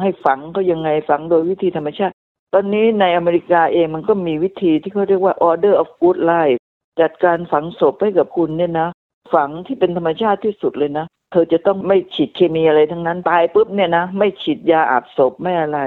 [0.01, 2.15] ให้ฝังเขายังไงฝังโดยวิธีธรรมชาติ
[2.53, 6.59] ตอนนี้ในอเมริกาเองมันก็มีวิธีที่เขาเรียกว่า order of good life
[7.01, 8.89] จัดการฝังศพให้กับคุณเนี่ยนะ
[9.33, 15.79] ฝังที่เป็นธรรมชาติที่สุดเลยนะ เธอจะต้องไม่ฉีดเคมีอะไรทั้งนั้นตายปุ๊บเนี่ยนะ ไม่ฉีดยาอาบศพไม่อะไร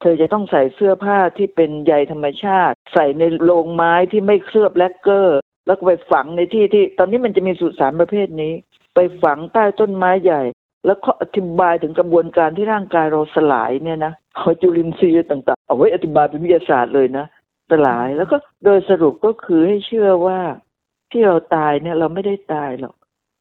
[0.00, 5.38] เธอจะต้องใส่เสื้อผ้าที่เป็นใยธรรมชาติ ใส่ในโลงไม้ที่ไม่เคลือบแลกเกอร์
[5.72, 8.52] แล้วก็ไปฝังในที่ที่ ตอนนี้มันจะมีสุสานประเภทนี้
[8.94, 10.42] ไปฝังใต้ต้นไม้ใหญ่
[10.86, 17.26] แล้วก็อธิบายถึงกระบวนการที่ร่างกายเราสลายเนี่ยนะเอาจุลินทรีย์ต่างๆ เอาไว้อธิบายเป็นวิทยาศาสตร์เลยนะ
[17.70, 20.40] สลายแล้วก็โดยสรุปก็คือให้เชื่อว่า
[21.12, 22.94] ที่เราตายเนี่ยเราไม่ได้ตายหรอก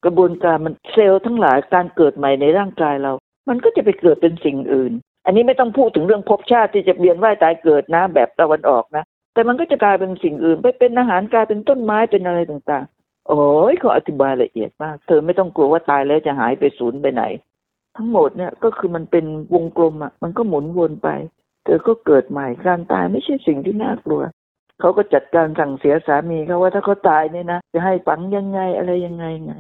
[0.06, 3.14] กระบวนการมันเซลล์ทั้งหลายการเกิดใหม่ในร่างกายเรา
[3.50, 4.94] มันก็จะไปเกิดเป็นสิ่งอื่น
[5.26, 17.24] อันนี้ไม่ต้องพูดถึงเรื่องภพชาติที่จะเวียนว่ายตายเกิดนะแบบตะวันออกนะ แต่มันก็จะกลายเป็นสิ่งอื่น ไปเป็นอาหารกลายเป็นต้นไม้เป็นอะไรต่างๆ โอ้ยเขาอธิบายละเอียดมาก เธอไม่ต้องกลัวว่าตายแล้วจะหายไปศูนย์ไปไหน
[17.98, 21.10] ทั้งหมดเนี่ยก็คือมันเป็นวงกลมอะ มันก็หมุนวนไป
[21.66, 24.22] เธอก็เกิดใหม่การตายไม่ใช่สิ่งที่น่ากลัว
[24.80, 29.54] เขาก็จัดการสั่งเสียสามีเขาว่าถ้าเขาตายเนี่ยนะจะให้ฝังยังไงอะไรยังไงไง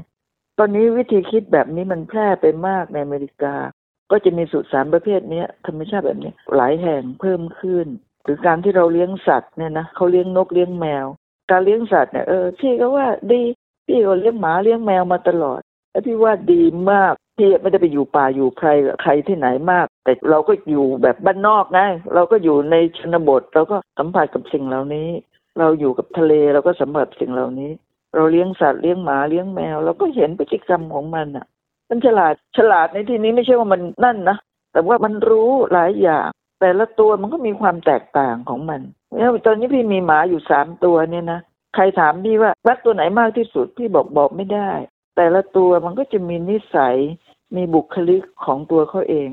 [0.60, 3.55] ตอนนี้วิธีคิดแบบนี้มันแพร่ไปมากในอเมริกา
[4.12, 7.88] ก็จะมีสุสานประเภทนี้ธรรมชาติแบบนี้หลายแห่งเพิ่มขึ้น
[8.23, 11.05] หรือการที่เราเลี้ยงสัตว์เนี่ยนะเขาเลี้ยงนกเลี้ยงแมว
[11.51, 13.41] การเลี้ยงสัตว์เนี่ยเออพี่ก็ว่าดี
[13.88, 15.60] พี่ก็เลี้ยงหมาเลี้ยงแมวมาตลอด
[15.91, 18.69] แล้วพี่ว่าดีมากพี่ไม่ได้ไปอยู่ป่าอยู่ใคร
[19.01, 21.79] ใครที่ไหนมาก แต่เราก็อยู่แบบบ้านนอกไง
[22.13, 25.10] เราก็อยู่ในชนบท เราก็สัมผัสกับสิ่งเหล่านี้
[25.60, 27.71] เราอยู่กับทะเลเราก็สัมผัสสิ่งเหล่านี้
[28.15, 31.45] เราเลี้ยงสัตว์เลี้ยงหมาเลี้ยงแมว เราก็เห็นพฤติกรรมของมันอะ
[31.89, 34.38] มันฉลาดฉลาดในที่นี้ไม่ใช่ว่ามันนั่นนะ
[34.71, 36.27] แต่ว่ามันรู้หลายอย่าง
[36.62, 38.82] แต่ละตัวมันก็มีความแตกต่างของมัน
[39.17, 41.39] แล้วตอนนี้พี่มีหมาอยู่สามตัวเนี่ยนะ
[41.76, 44.71] ใครถามพี่ว่ารักตัวไหนมากที่สุดพี่บอกบอกไม่ได้
[45.15, 46.95] แต่ละตัวมันก็จะมีนิสัย
[47.56, 49.30] มีบุคลิกของตัวเขาเอง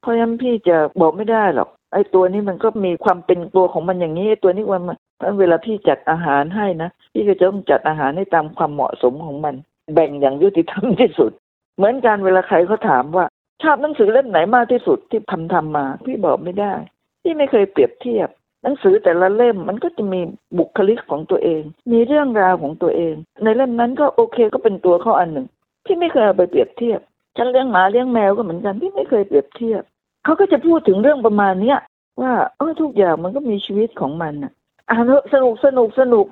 [0.00, 4.98] เพราะฉะนั้นพี่จะบอกไม่ได้หรอกไอ้ตัวนี้มันก็มีความเป็นตัวของมันอย่างนี้ไอ้ตัวนี้มัน
[5.38, 9.54] เวลาพี่จัดอาหารให้นะพี่ก็จะต้องจัดอาหารให้ตามความเหมาะสมของมัน
[9.94, 11.32] แบ่งอย่างยุติธรรมที่สุด
[11.76, 13.26] เหมือนกันเวลาใครเขาถามว่า
[13.62, 16.74] ชอบหนังสือเล่มไหนมากที่สุดที่ทำทำมา พี่บอกไม่ได้
[17.22, 18.28] พี่ไม่เคยเปรียบเทียบ
[18.62, 20.20] หนังสือแต่ละเล่มมันก็จะมี
[20.58, 21.62] บุคลิกของตัวเอง
[21.92, 25.46] มีเรื่องราวของตัวเอง ในเล่มนั้นก็โอเคก็เป็นตัวเขาอันหนึ่ง
[25.84, 27.00] พี่ไม่เคยเอาไปเปรียบเทียบ
[27.36, 29.82] ฉันเลี้ยงหมาเลี้ยงแมวก็เหมือนกันพี่ไม่เคยเปรียบเทียบ
[30.24, 31.78] เขาก็จะพูดถึงเรื่องประมาณเนี้ย
[32.20, 34.52] ว่าเออทุกอย่างมันก็มีชีวิตของมันอะ
[34.90, 36.26] อ่านสนุกสนุกสนุก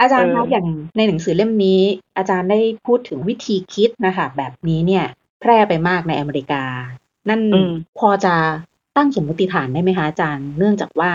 [0.00, 0.66] อาจารย์คะอย่าง
[0.96, 1.82] ในหนังสือเล่มนี้
[2.16, 5.04] อาจารย์ได้พูดถึงวิธีคิดนะคะแบบนี้เนี่ย
[5.42, 6.64] แพร่ไปมากในอเมริกา
[7.28, 7.40] นั่น
[7.98, 8.34] พอจะ
[8.96, 11.12] ตั้งสมมติฐานได้ไหมคะอาจารย์ เนื่องจากว่า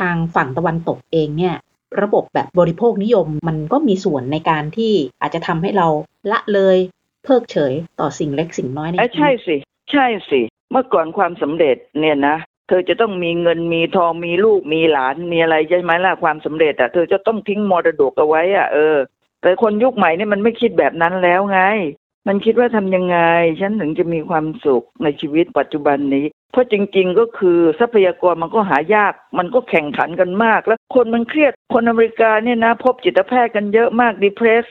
[0.00, 1.56] ทางฝั่งตะวันตกเองเนี่ย
[2.02, 5.88] ระบบแบบบริโภคนิยมมันก็มีส่วนในการที่อาจจะทำให้เรา
[6.32, 6.76] ละเลย
[7.24, 9.56] เพิกเฉยต่อสิ่งเล็กสิ่งน้อยในเอ้ยชีใช่วิตสิ
[9.90, 10.40] ใช่สิ
[10.70, 12.36] เมื่อก่อนความสำเร็จเนี่ยนะ
[12.68, 18.96] เธอจะต้องมีเงินมีทองมีลูกมีหลานมีอะไรใช่ไหมล่ะความสำเร็จอะเธอจะต้องทิ้งมรดกเอาไว้อะเออ
[19.42, 21.60] แต่คนยุคใหม่เนี่ยมันไม่คิดแบบนั้นแล้วไง
[22.26, 23.18] มันคิดว่าทำยังไง
[23.60, 34.64] ฉันถึงจะมีความสุขในชีวิตปัจจุบันนี้ เพราะจริงๆก็คือทรัพยากรมันก็หายาก มันก็แข่งขันกันมาก แล้วคนมันเครียดคนอเมริกาเนี่ยนะ พบจิตแพทย์กันเยอะมากดิเพรส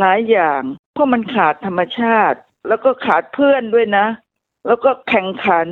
[0.00, 0.60] หลายอย่าง
[0.94, 2.38] เพราะมันขาดธรรมชาติ
[2.68, 4.06] แล้วก็ขาดเพื่อนด้วยนะ
[4.66, 5.66] แล้วก็แข่งขัน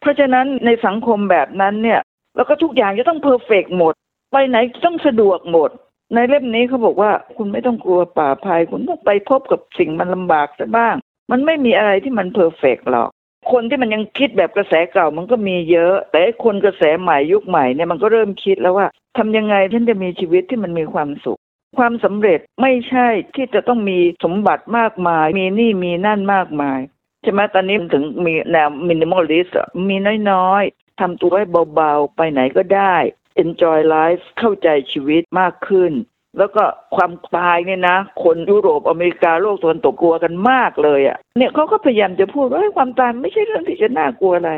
[0.00, 2.00] เพราะฉะนั้นในสังคมแบบนั้นเนี่ย
[2.36, 3.94] แล้วก็ทุกอย่างจะต้อง perfect หมด
[4.32, 4.56] ไปไหน
[4.86, 5.70] ต้องสะดวกหมด
[6.12, 10.94] ในเล่มนี้เขาบอกว่าคุณไม่ต้องกลัวป่าภัย คุณต้องไปพบกับสิ่งมันลำบากซะบ้าง
[11.30, 13.08] มันไม่มีอะไรที่มัน perfect หรอก
[13.52, 18.86] คนที่มันยังคิดแบบกระแสเก่ามันก็มีเยอะ แต่คนกระแสใหม่ยุคใหม่เนี่ยมันก็เริ่มคิดแล้วว่า
[19.18, 21.40] ทำยังไงฉันจะมีชีวิตที่มันมีความสุข
[21.78, 26.80] ความสำเร็จไม่ใช่ที่จะต้องมีสมบัติมากมาย มีนี่มีนั่นมากมาย
[27.22, 29.56] ใช่ไหมตอนนี้มันถึงมีแนว minimalist
[29.88, 29.96] มี
[30.30, 32.96] น้อยๆทำตัวให้เบาๆ ไปไหนก็ได้
[33.42, 35.92] enjoy life เข้าใจชีวิตมากขึ้น
[36.38, 36.64] แล้วก็
[36.96, 44.52] ความตายเนี่ยนะ คนยุโรปอเมริกาโลกตะวันตกกลัวกันมากเลยอะ่ะเนี่ยเขาก็พยายามจะพูดว่าความตายไม่ใช่เรื่องที่จะน่ากลัวอะไร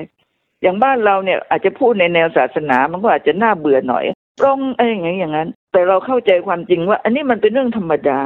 [0.63, 4.05] อย่างบ้านเราเนี่ยอาจจะพูดในแนวศาสนามันก็อาจจะน่าเบื่อหน่อย
[4.45, 8.21] ร้องอะไรอย่างเงี้ยอย่างนั้น แต่เราเข้าใจความจริงว่า อันนี้มันเป็นเรื่องธรรมดา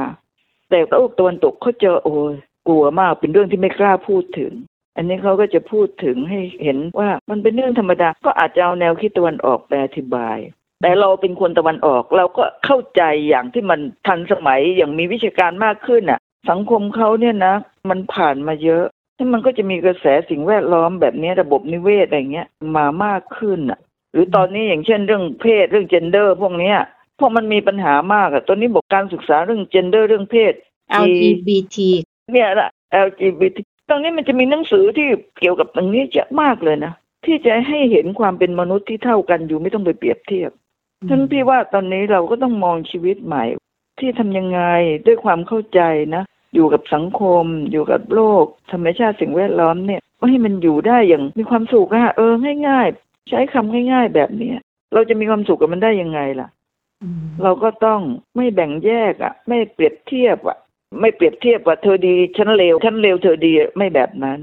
[0.69, 2.33] แต่โลกตะวันตกเขาเจอโอ้ย
[2.67, 4.51] กลัวมากเป็นเรื่องที่ไม่กล้าพูดถึง
[4.95, 10.37] อันนี้เขาก็จะพูดถึงให้เห็นว่ามันเป็นเรื่องธรรมดา ก็อาจจะเอาแนวคิดตะวันออกไปอธิบาย
[10.81, 17.55] แต่เราเป็นคนตะวันออกเราก็เข้าใจอย่างที่มันทันสมัยอย่างมีวิชาการมากขึ้นอะ สังคมเขาเนี่ยนะ
[17.89, 18.85] มันผ่านมาเยอะ
[19.17, 23.79] ที่มันก็จะมีกระแสสิ่งแวดล้อมแบบนี้ระบบนิเวศอะไรเงี้ยมามากขึ้นอะ
[24.11, 26.77] หรือตอนนี้อย่างเช่นเรื่องเพศเรื่อง gender พวกเนี้ย
[27.19, 30.53] พวกมันมีปัญหามากอะตอนนี้บอกการศึกษาเรื่อง gender เรื่องเพศ
[31.05, 31.77] LGBT
[32.31, 32.69] เนี่ยแหละ
[33.07, 33.57] LGBT
[33.91, 35.07] ตรงนี้มันจะมีหนังสือที่
[35.39, 36.93] เกี่ยวกับตรงนี้เยอะมากเลยนะ
[37.25, 40.51] ที่จะให้เห็นความเป็นมนุษย์ที่เท่ากันอยู่ไม่ต้องไปเปรียบเทียบ
[41.07, 43.43] ฉะนั้นพี่ว่าตอนนี้เราก็ต้องมองชีวิตใหม่
[43.99, 44.61] ที่ทำยังไง
[45.07, 45.81] ด้วยความเข้าใจ
[46.15, 46.23] นะ
[46.53, 52.33] อยู่กับสังคม อยู่กับโลก ธรรมชาติสิ่งแวดล้อมเนี่ยให้มันอยู่ได้อย่างมีความสุขอะเออ
[52.67, 54.57] ง่าย ๆ ใช้คำง่าย ๆ แบบเนี้ย
[54.93, 56.47] เราจะมีความสุขกับมันได้ยังไงล่ะ
[57.03, 58.01] อืมเราก็ต้อง
[58.35, 60.57] ไม่แบ่งแยกอะ่ะไม่เปรียบเทียบอะ่ะ
[60.99, 64.39] ไม่เปรียบเทียบว่าเธอดีฉันเลวฉันเลวเธอดีไม่แบบนั้น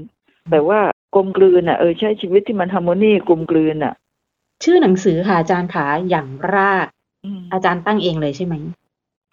[0.51, 0.79] แต่ว่า
[1.15, 3.93] กลมกลืนอะเออใช้ชีวิตที่มันฮาร์โมนีกลมกลืนอะ
[4.63, 6.87] ชื่อหนังสือค่ะอาจารย์ขาอย่างราก
[7.25, 8.55] อืมอาจารย์ตั้งเองเลยใช่ไหม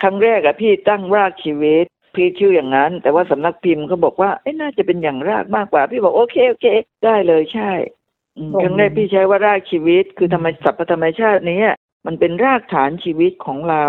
[0.02, 6.66] ครั้งแรกอะพี่ตั้งรากชีวิต พี่ชื่ออย่างนั้น แต่ว่าสำนักพิมพ์เขาบอกว่าเอ้น่าจะเป็นอย่างรากมากกว่า พี่บอกโอเคโอเค
[7.04, 7.72] ได้เลยใช่
[8.36, 11.74] อืมตรงครั้งแรกพี่ใช้ว่ารากชีวิต คือธรรมสัพพธรรมชาติเนี้ย
[12.06, 13.84] มันเป็นรากฐานชีวิตของเรา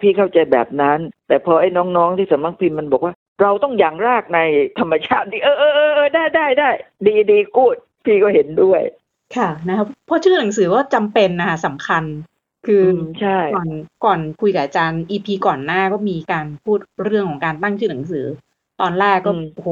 [0.00, 4.38] พี่เข้าใจแบบนั้น แต่พอไอ้น้องๆที่สำนักพิมพ์มันบอกว่า เราต้องอย่างรากใน
[4.78, 6.70] ธรรมชาติดิเออเออเออเออได้ได้ได้
[7.06, 8.80] ดีดีกูดพี่ก็เห็นด้วย
[9.36, 12.04] ค่ะนะครับเพราะชื่อหนังสือว่าจำเป็นนะคะสำคัญ
[12.66, 13.68] คืออือมใช่ก่อน
[14.04, 18.26] ก่อนคุยกับอาจารย์ EP ก่อนหน้าก็มีการพูดเรื่องของการตั้งชื่อหนังสือ
[18.80, 19.68] ตอนแรกก็อืมโอ้โห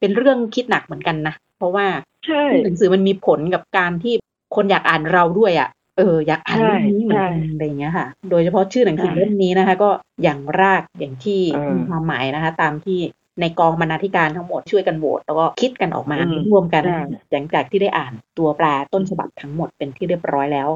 [0.00, 1.86] เป็นเรื่องคิดหนักเหมือนกันนะเพราะว่า
[2.26, 4.14] ใช่ชื่อหนังสือมันมีผลกับการที่
[4.54, 9.90] คนอยากอ่านเราด้วยอะ เอออยากอ่านใช่เรื่องนี้เหมือนกันใช่อะไรอย่างเงี้ยค่ะ โดยเฉพาะชื่อหนังสือใช่เล่มนี้นะคะ ก็
[10.22, 12.98] อย่างรากอย่างที่เออมีความหมายนะคะ ตามที่
[13.40, 20.68] ในกองบรรณาธิการทั้งหมดช่วยกันโหวตแล้วก็คิดกันออกมาอืมร่วมกันใช่หลังจากที่ได้อ่านตัวแปลต้นฉบับทั้งหมดเป็นที่เรียบร้อยแล้ว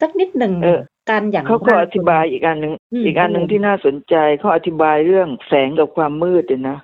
[0.00, 6.78] สักนิดหนึ่งเออการอย่างเขาก็รอธิบายอีกอันหนึ่งอืมอีกอันหนึ่งที่น่าสนใจเขาอธิบายเรื่องแสงกับความมืดเนี่ยนะ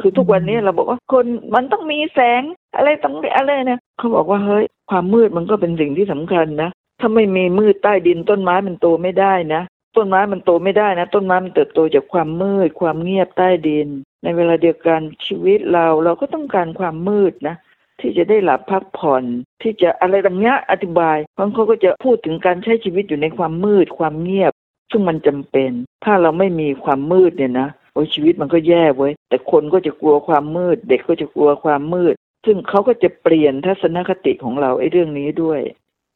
[0.00, 2.42] คือทุกวันนี้เราบอกว่าคนมันต้องมีแสง
[2.76, 9.62] อะไรต้องอะไรนะเขาบอกว่าเฮ้ยความมืดมันก็เป็นสิ่งที่สำคัญนะ ถ้าไม่มีมืดใต้ดินต้นไม้มันโตไม่ได้นะ
[9.96, 13.88] ต้นไม้มันโตไม่ได้นะ ต้นไม้มันเติบโตจากความมืด ความเงียบใต้ดิน
[14.22, 17.56] ในเวลาเดียวกันชีวิตเราเราก็ต้องการความมืดนะ
[18.00, 19.24] ที่จะได้หลับพักผ่อน
[19.62, 24.52] ที่จะอะไรต่างเงี้ยอธิบายบางคนก็จะพูดถึงการใช้ชีวิตอยู่ในความมืด ความเงียบ
[24.90, 25.70] ซึ่งมันจำเป็น
[26.04, 32.14] ถ้าเราไม่มีความมืดเนี่ยนะโอ้ชีวิตมันก็แย่เว้ยแต่คนก็จะกลัวความมืด เด็กก็จะกลัวความมืด
[32.46, 35.60] ซึ่งเขาก็จะเปลี่ยนทัศนคติของเราไอ้เรื่องนี้ด้วย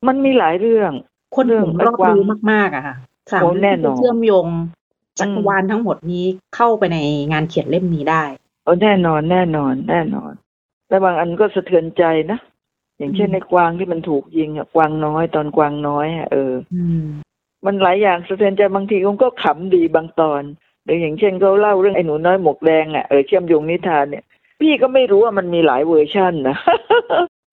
[0.06, 0.92] มันมีหลายเรื่อง
[1.34, 2.96] คนเรื่องผมไอ้รอบความรู้มากๆอะค่ะ
[3.32, 4.46] สามโอ้เรื่องแน่นที่อนเชื่อมโยง
[5.18, 6.24] จักรวาลทั้งหมดนี้
[6.56, 6.98] เข้าไปใน
[7.32, 8.24] งานเขียนเล่มนี้ได้
[8.64, 10.32] โอ้แน่นอนแน่นอนแน่นอน
[10.88, 12.38] แต่บางอันก็สะเทือนใจนะ
[12.98, 17.02] อย่างเช่นอืมในกวางที่มันถูกยิงอะกวางน้อยตอนกวางน้อยอะเอออืม
[17.66, 20.42] มันหลายอย่างสะเทือนใจบางทีมันก็ขำดีบางตอน
[20.84, 24.24] หรืออย่างเช่นเขาเล่าเรื่องไอ้หนูน้อยหมวกแดงอะเออเชื่อมโยงนิทานเนี่ย
[24.60, 26.56] พี่ก็ไม่รู้ว่ามันมีหลายเวอร์ชันนะ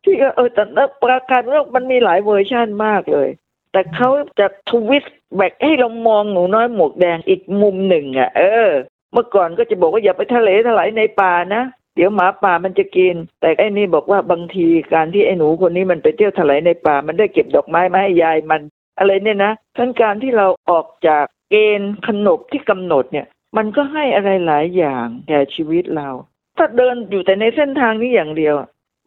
[0.06, 3.30] พี่ก็เออแต่ละประการว่ามันมีหลายเวอร์ชันมากเลย
[3.72, 8.70] แต่เขาจะทวิสต์แบกให้เรามองหนูน้อยหมวกแดงอีกมุมหนึ่งอะ เออ
[9.14, 11.64] เมื่อก่อนก็จะบอกว่าอย่าไปทะเลถลายในป่านะ
[11.96, 18.62] เดี๋ยวหมาป่ามันจะกิน แต่ไอ้นี่บอกว่าบางทีการที่ไอ้หนูคนนี้มันไปเที่ยวถลายในป่า มันได้เก็บดอกไม้มาให้ยายมัน
[18.98, 23.26] อะไรเนี่ยนะทั้งการที่เราออกจากเกณฑ์ขนบที่กำหนดเนี่ย
[23.58, 26.10] มันก็ให้อะไรหลายอย่างแก่ชีวิตเรา
[26.58, 28.56] ถ้าเดินอยู่แต่ในเส้นทางนี้อย่างเดียว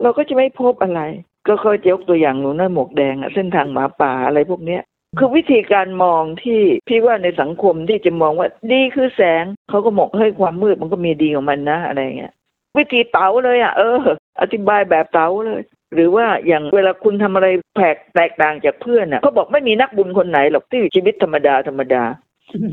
[0.02, 1.00] เราก็จะไม่พบอะไร
[1.46, 4.82] ก็ค่อยยกตัวอย่างหนูน้อยหมวกแดงอะเส้นทางหมาป่าอะไรพวกเนี้ย
[5.18, 12.32] คือวิธีการมองที่พี่ว่าในสังคมที่จะมองว่าดีคือแสงเขาก็บอกเฮ้ยความมืดมันก็มีดีของมันนะอะไรเงี้ย
[12.78, 13.98] วิธีเต๋าเลยอะเออ
[14.40, 15.62] อธิบายแบบเต๋าเลย
[15.94, 22.02] หรือว่าอย่างเวลาคุณทำอะไรแปลกแตกต่างจากเพื่อนอะเขาบอกไม่มีนักบุญคนไหนหรอกที่ชีวิตธรรมดาธรรมดา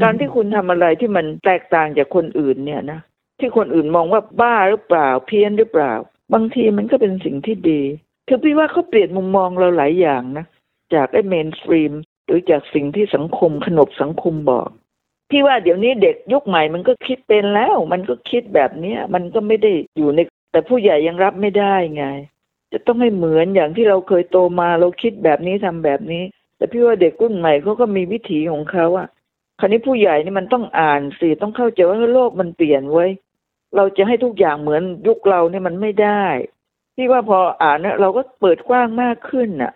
[0.01, 2.99] การที่คุณทำอะไรที่มันแตกต่างจากคนอื่นเนี่ยนะ
[3.39, 5.93] ที่คนอื่นมองว่าบ้าหรือเปล่าเพี้ยนหรือเปล่า
[6.33, 7.81] บางทีมันก็เป็นสิ่งที่ดี
[8.27, 10.45] คือพี่ว่าเขาเปลี่ยนมุมมองเราหลายอย่างนะ
[10.93, 11.93] จากไอ้เมนสตรีม
[12.25, 14.69] หรือจากสิ่งที่สังคมขนบสังคมบอก
[15.29, 20.19] พี่ว่าเดี๋ยวนี้เด็กยุคใหม่มันก็คิดเป็นแล้ว มันก็คิดแบบเนี้ย มันก็ไม่ได้อยู่ใน
[20.51, 22.05] แต่ผู้ใหญ่ยังรับไม่ได้ไง
[22.73, 26.23] จะต้องให้เหมือนอย่างที่เราเคยโตมาเราคิดแบบนี้ทำแบบนี้
[26.57, 29.07] แต่พี่ว่าเด็กรุ่นใหม่เขาก็มีวิถีของเขาอะ
[29.59, 33.05] คราวนี้ผู้ใหญ่นี่มันต้องอ่านสิต้องเข้าใจว่าโลกมันเปลี่ยนไว้
[33.75, 36.23] เราจะให้ทุกอย่างเหมือนยุคเราเนี่ยมันไม่ได้
[36.95, 39.73] พี่ว่าพออ่านเนี่ยเราก็เปิดกว้างมากขึ้นน่ะ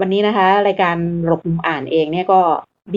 [0.00, 0.96] วันนี้นะคะ รายการ
[1.26, 2.40] หลบมุมอ่านเองเนี่ยก็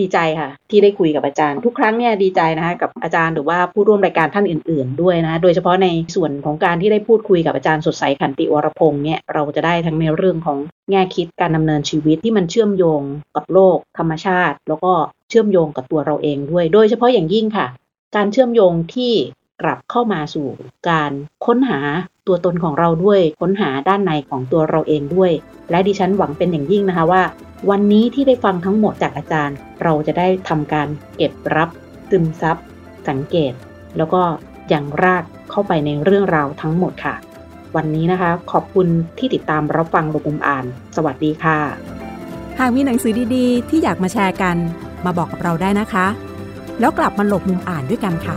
[0.04, 10.58] ีใจค่ะ ที่ได้คุยกับอาจารย์ ทุกครั้งเนี่ยดีใจนะคะกับอาจารย์หรือว่าผู้ร่วมรายการท่านอื่น ๆ ด้วยนะ โดยเฉพาะในส่วนของการที่ได้พูดคุยกับอาจารย์สดใสขันติวรพงษ์เนี่ยเราจะได้ทั้งในเรื่องของ
[10.90, 13.02] แง่คิดการดำเนินชีวิตที่มันเชื่อมโยง
[13.36, 14.92] กับโลก ธรรมชาติ แล้วก็
[15.28, 17.66] เชื่อมโยงกับตัวเราเองด้วย โดยเฉพาะอย่างยิ่งค่ะ
[18.16, 19.12] การเชื่อมโยงที่
[19.62, 20.48] กลับเข้ามาสู่
[20.88, 21.12] การ
[21.46, 21.80] ค้นหา
[22.26, 25.32] ตัวตนของเราด้วย ค้นหาด้านในของตัวเราเองด้วย
[25.70, 27.22] และดิฉันหวังเป็นอย่างยิ่งนะคะว่า
[27.70, 31.68] วันนี้ที่ได้ฟังทั้งหมดจากอาจารย์ เราจะได้ทำการเก็บรับ
[32.10, 32.56] ซึมซับ
[33.08, 33.52] สังเกต
[33.96, 34.22] แล้วก็
[34.68, 37.14] อย่างรากเข้าไปในเรื่องราวทั้งหมดค่ะ
[37.76, 38.86] วันนี้นะคะ ขอบคุณ
[39.18, 40.64] ที่ติดตามรับฟังลงมุมอ่าน
[40.96, 41.58] สวัสดีค่ะ
[42.58, 44.56] หากมีหนังสือดีๆ ที่อยากมาแชร์กัน
[45.04, 46.06] มาบอกกับเราได้นะคะ
[46.80, 48.36] แล้วกลับมาหลบมุมอ่านด้วยกันค่ะ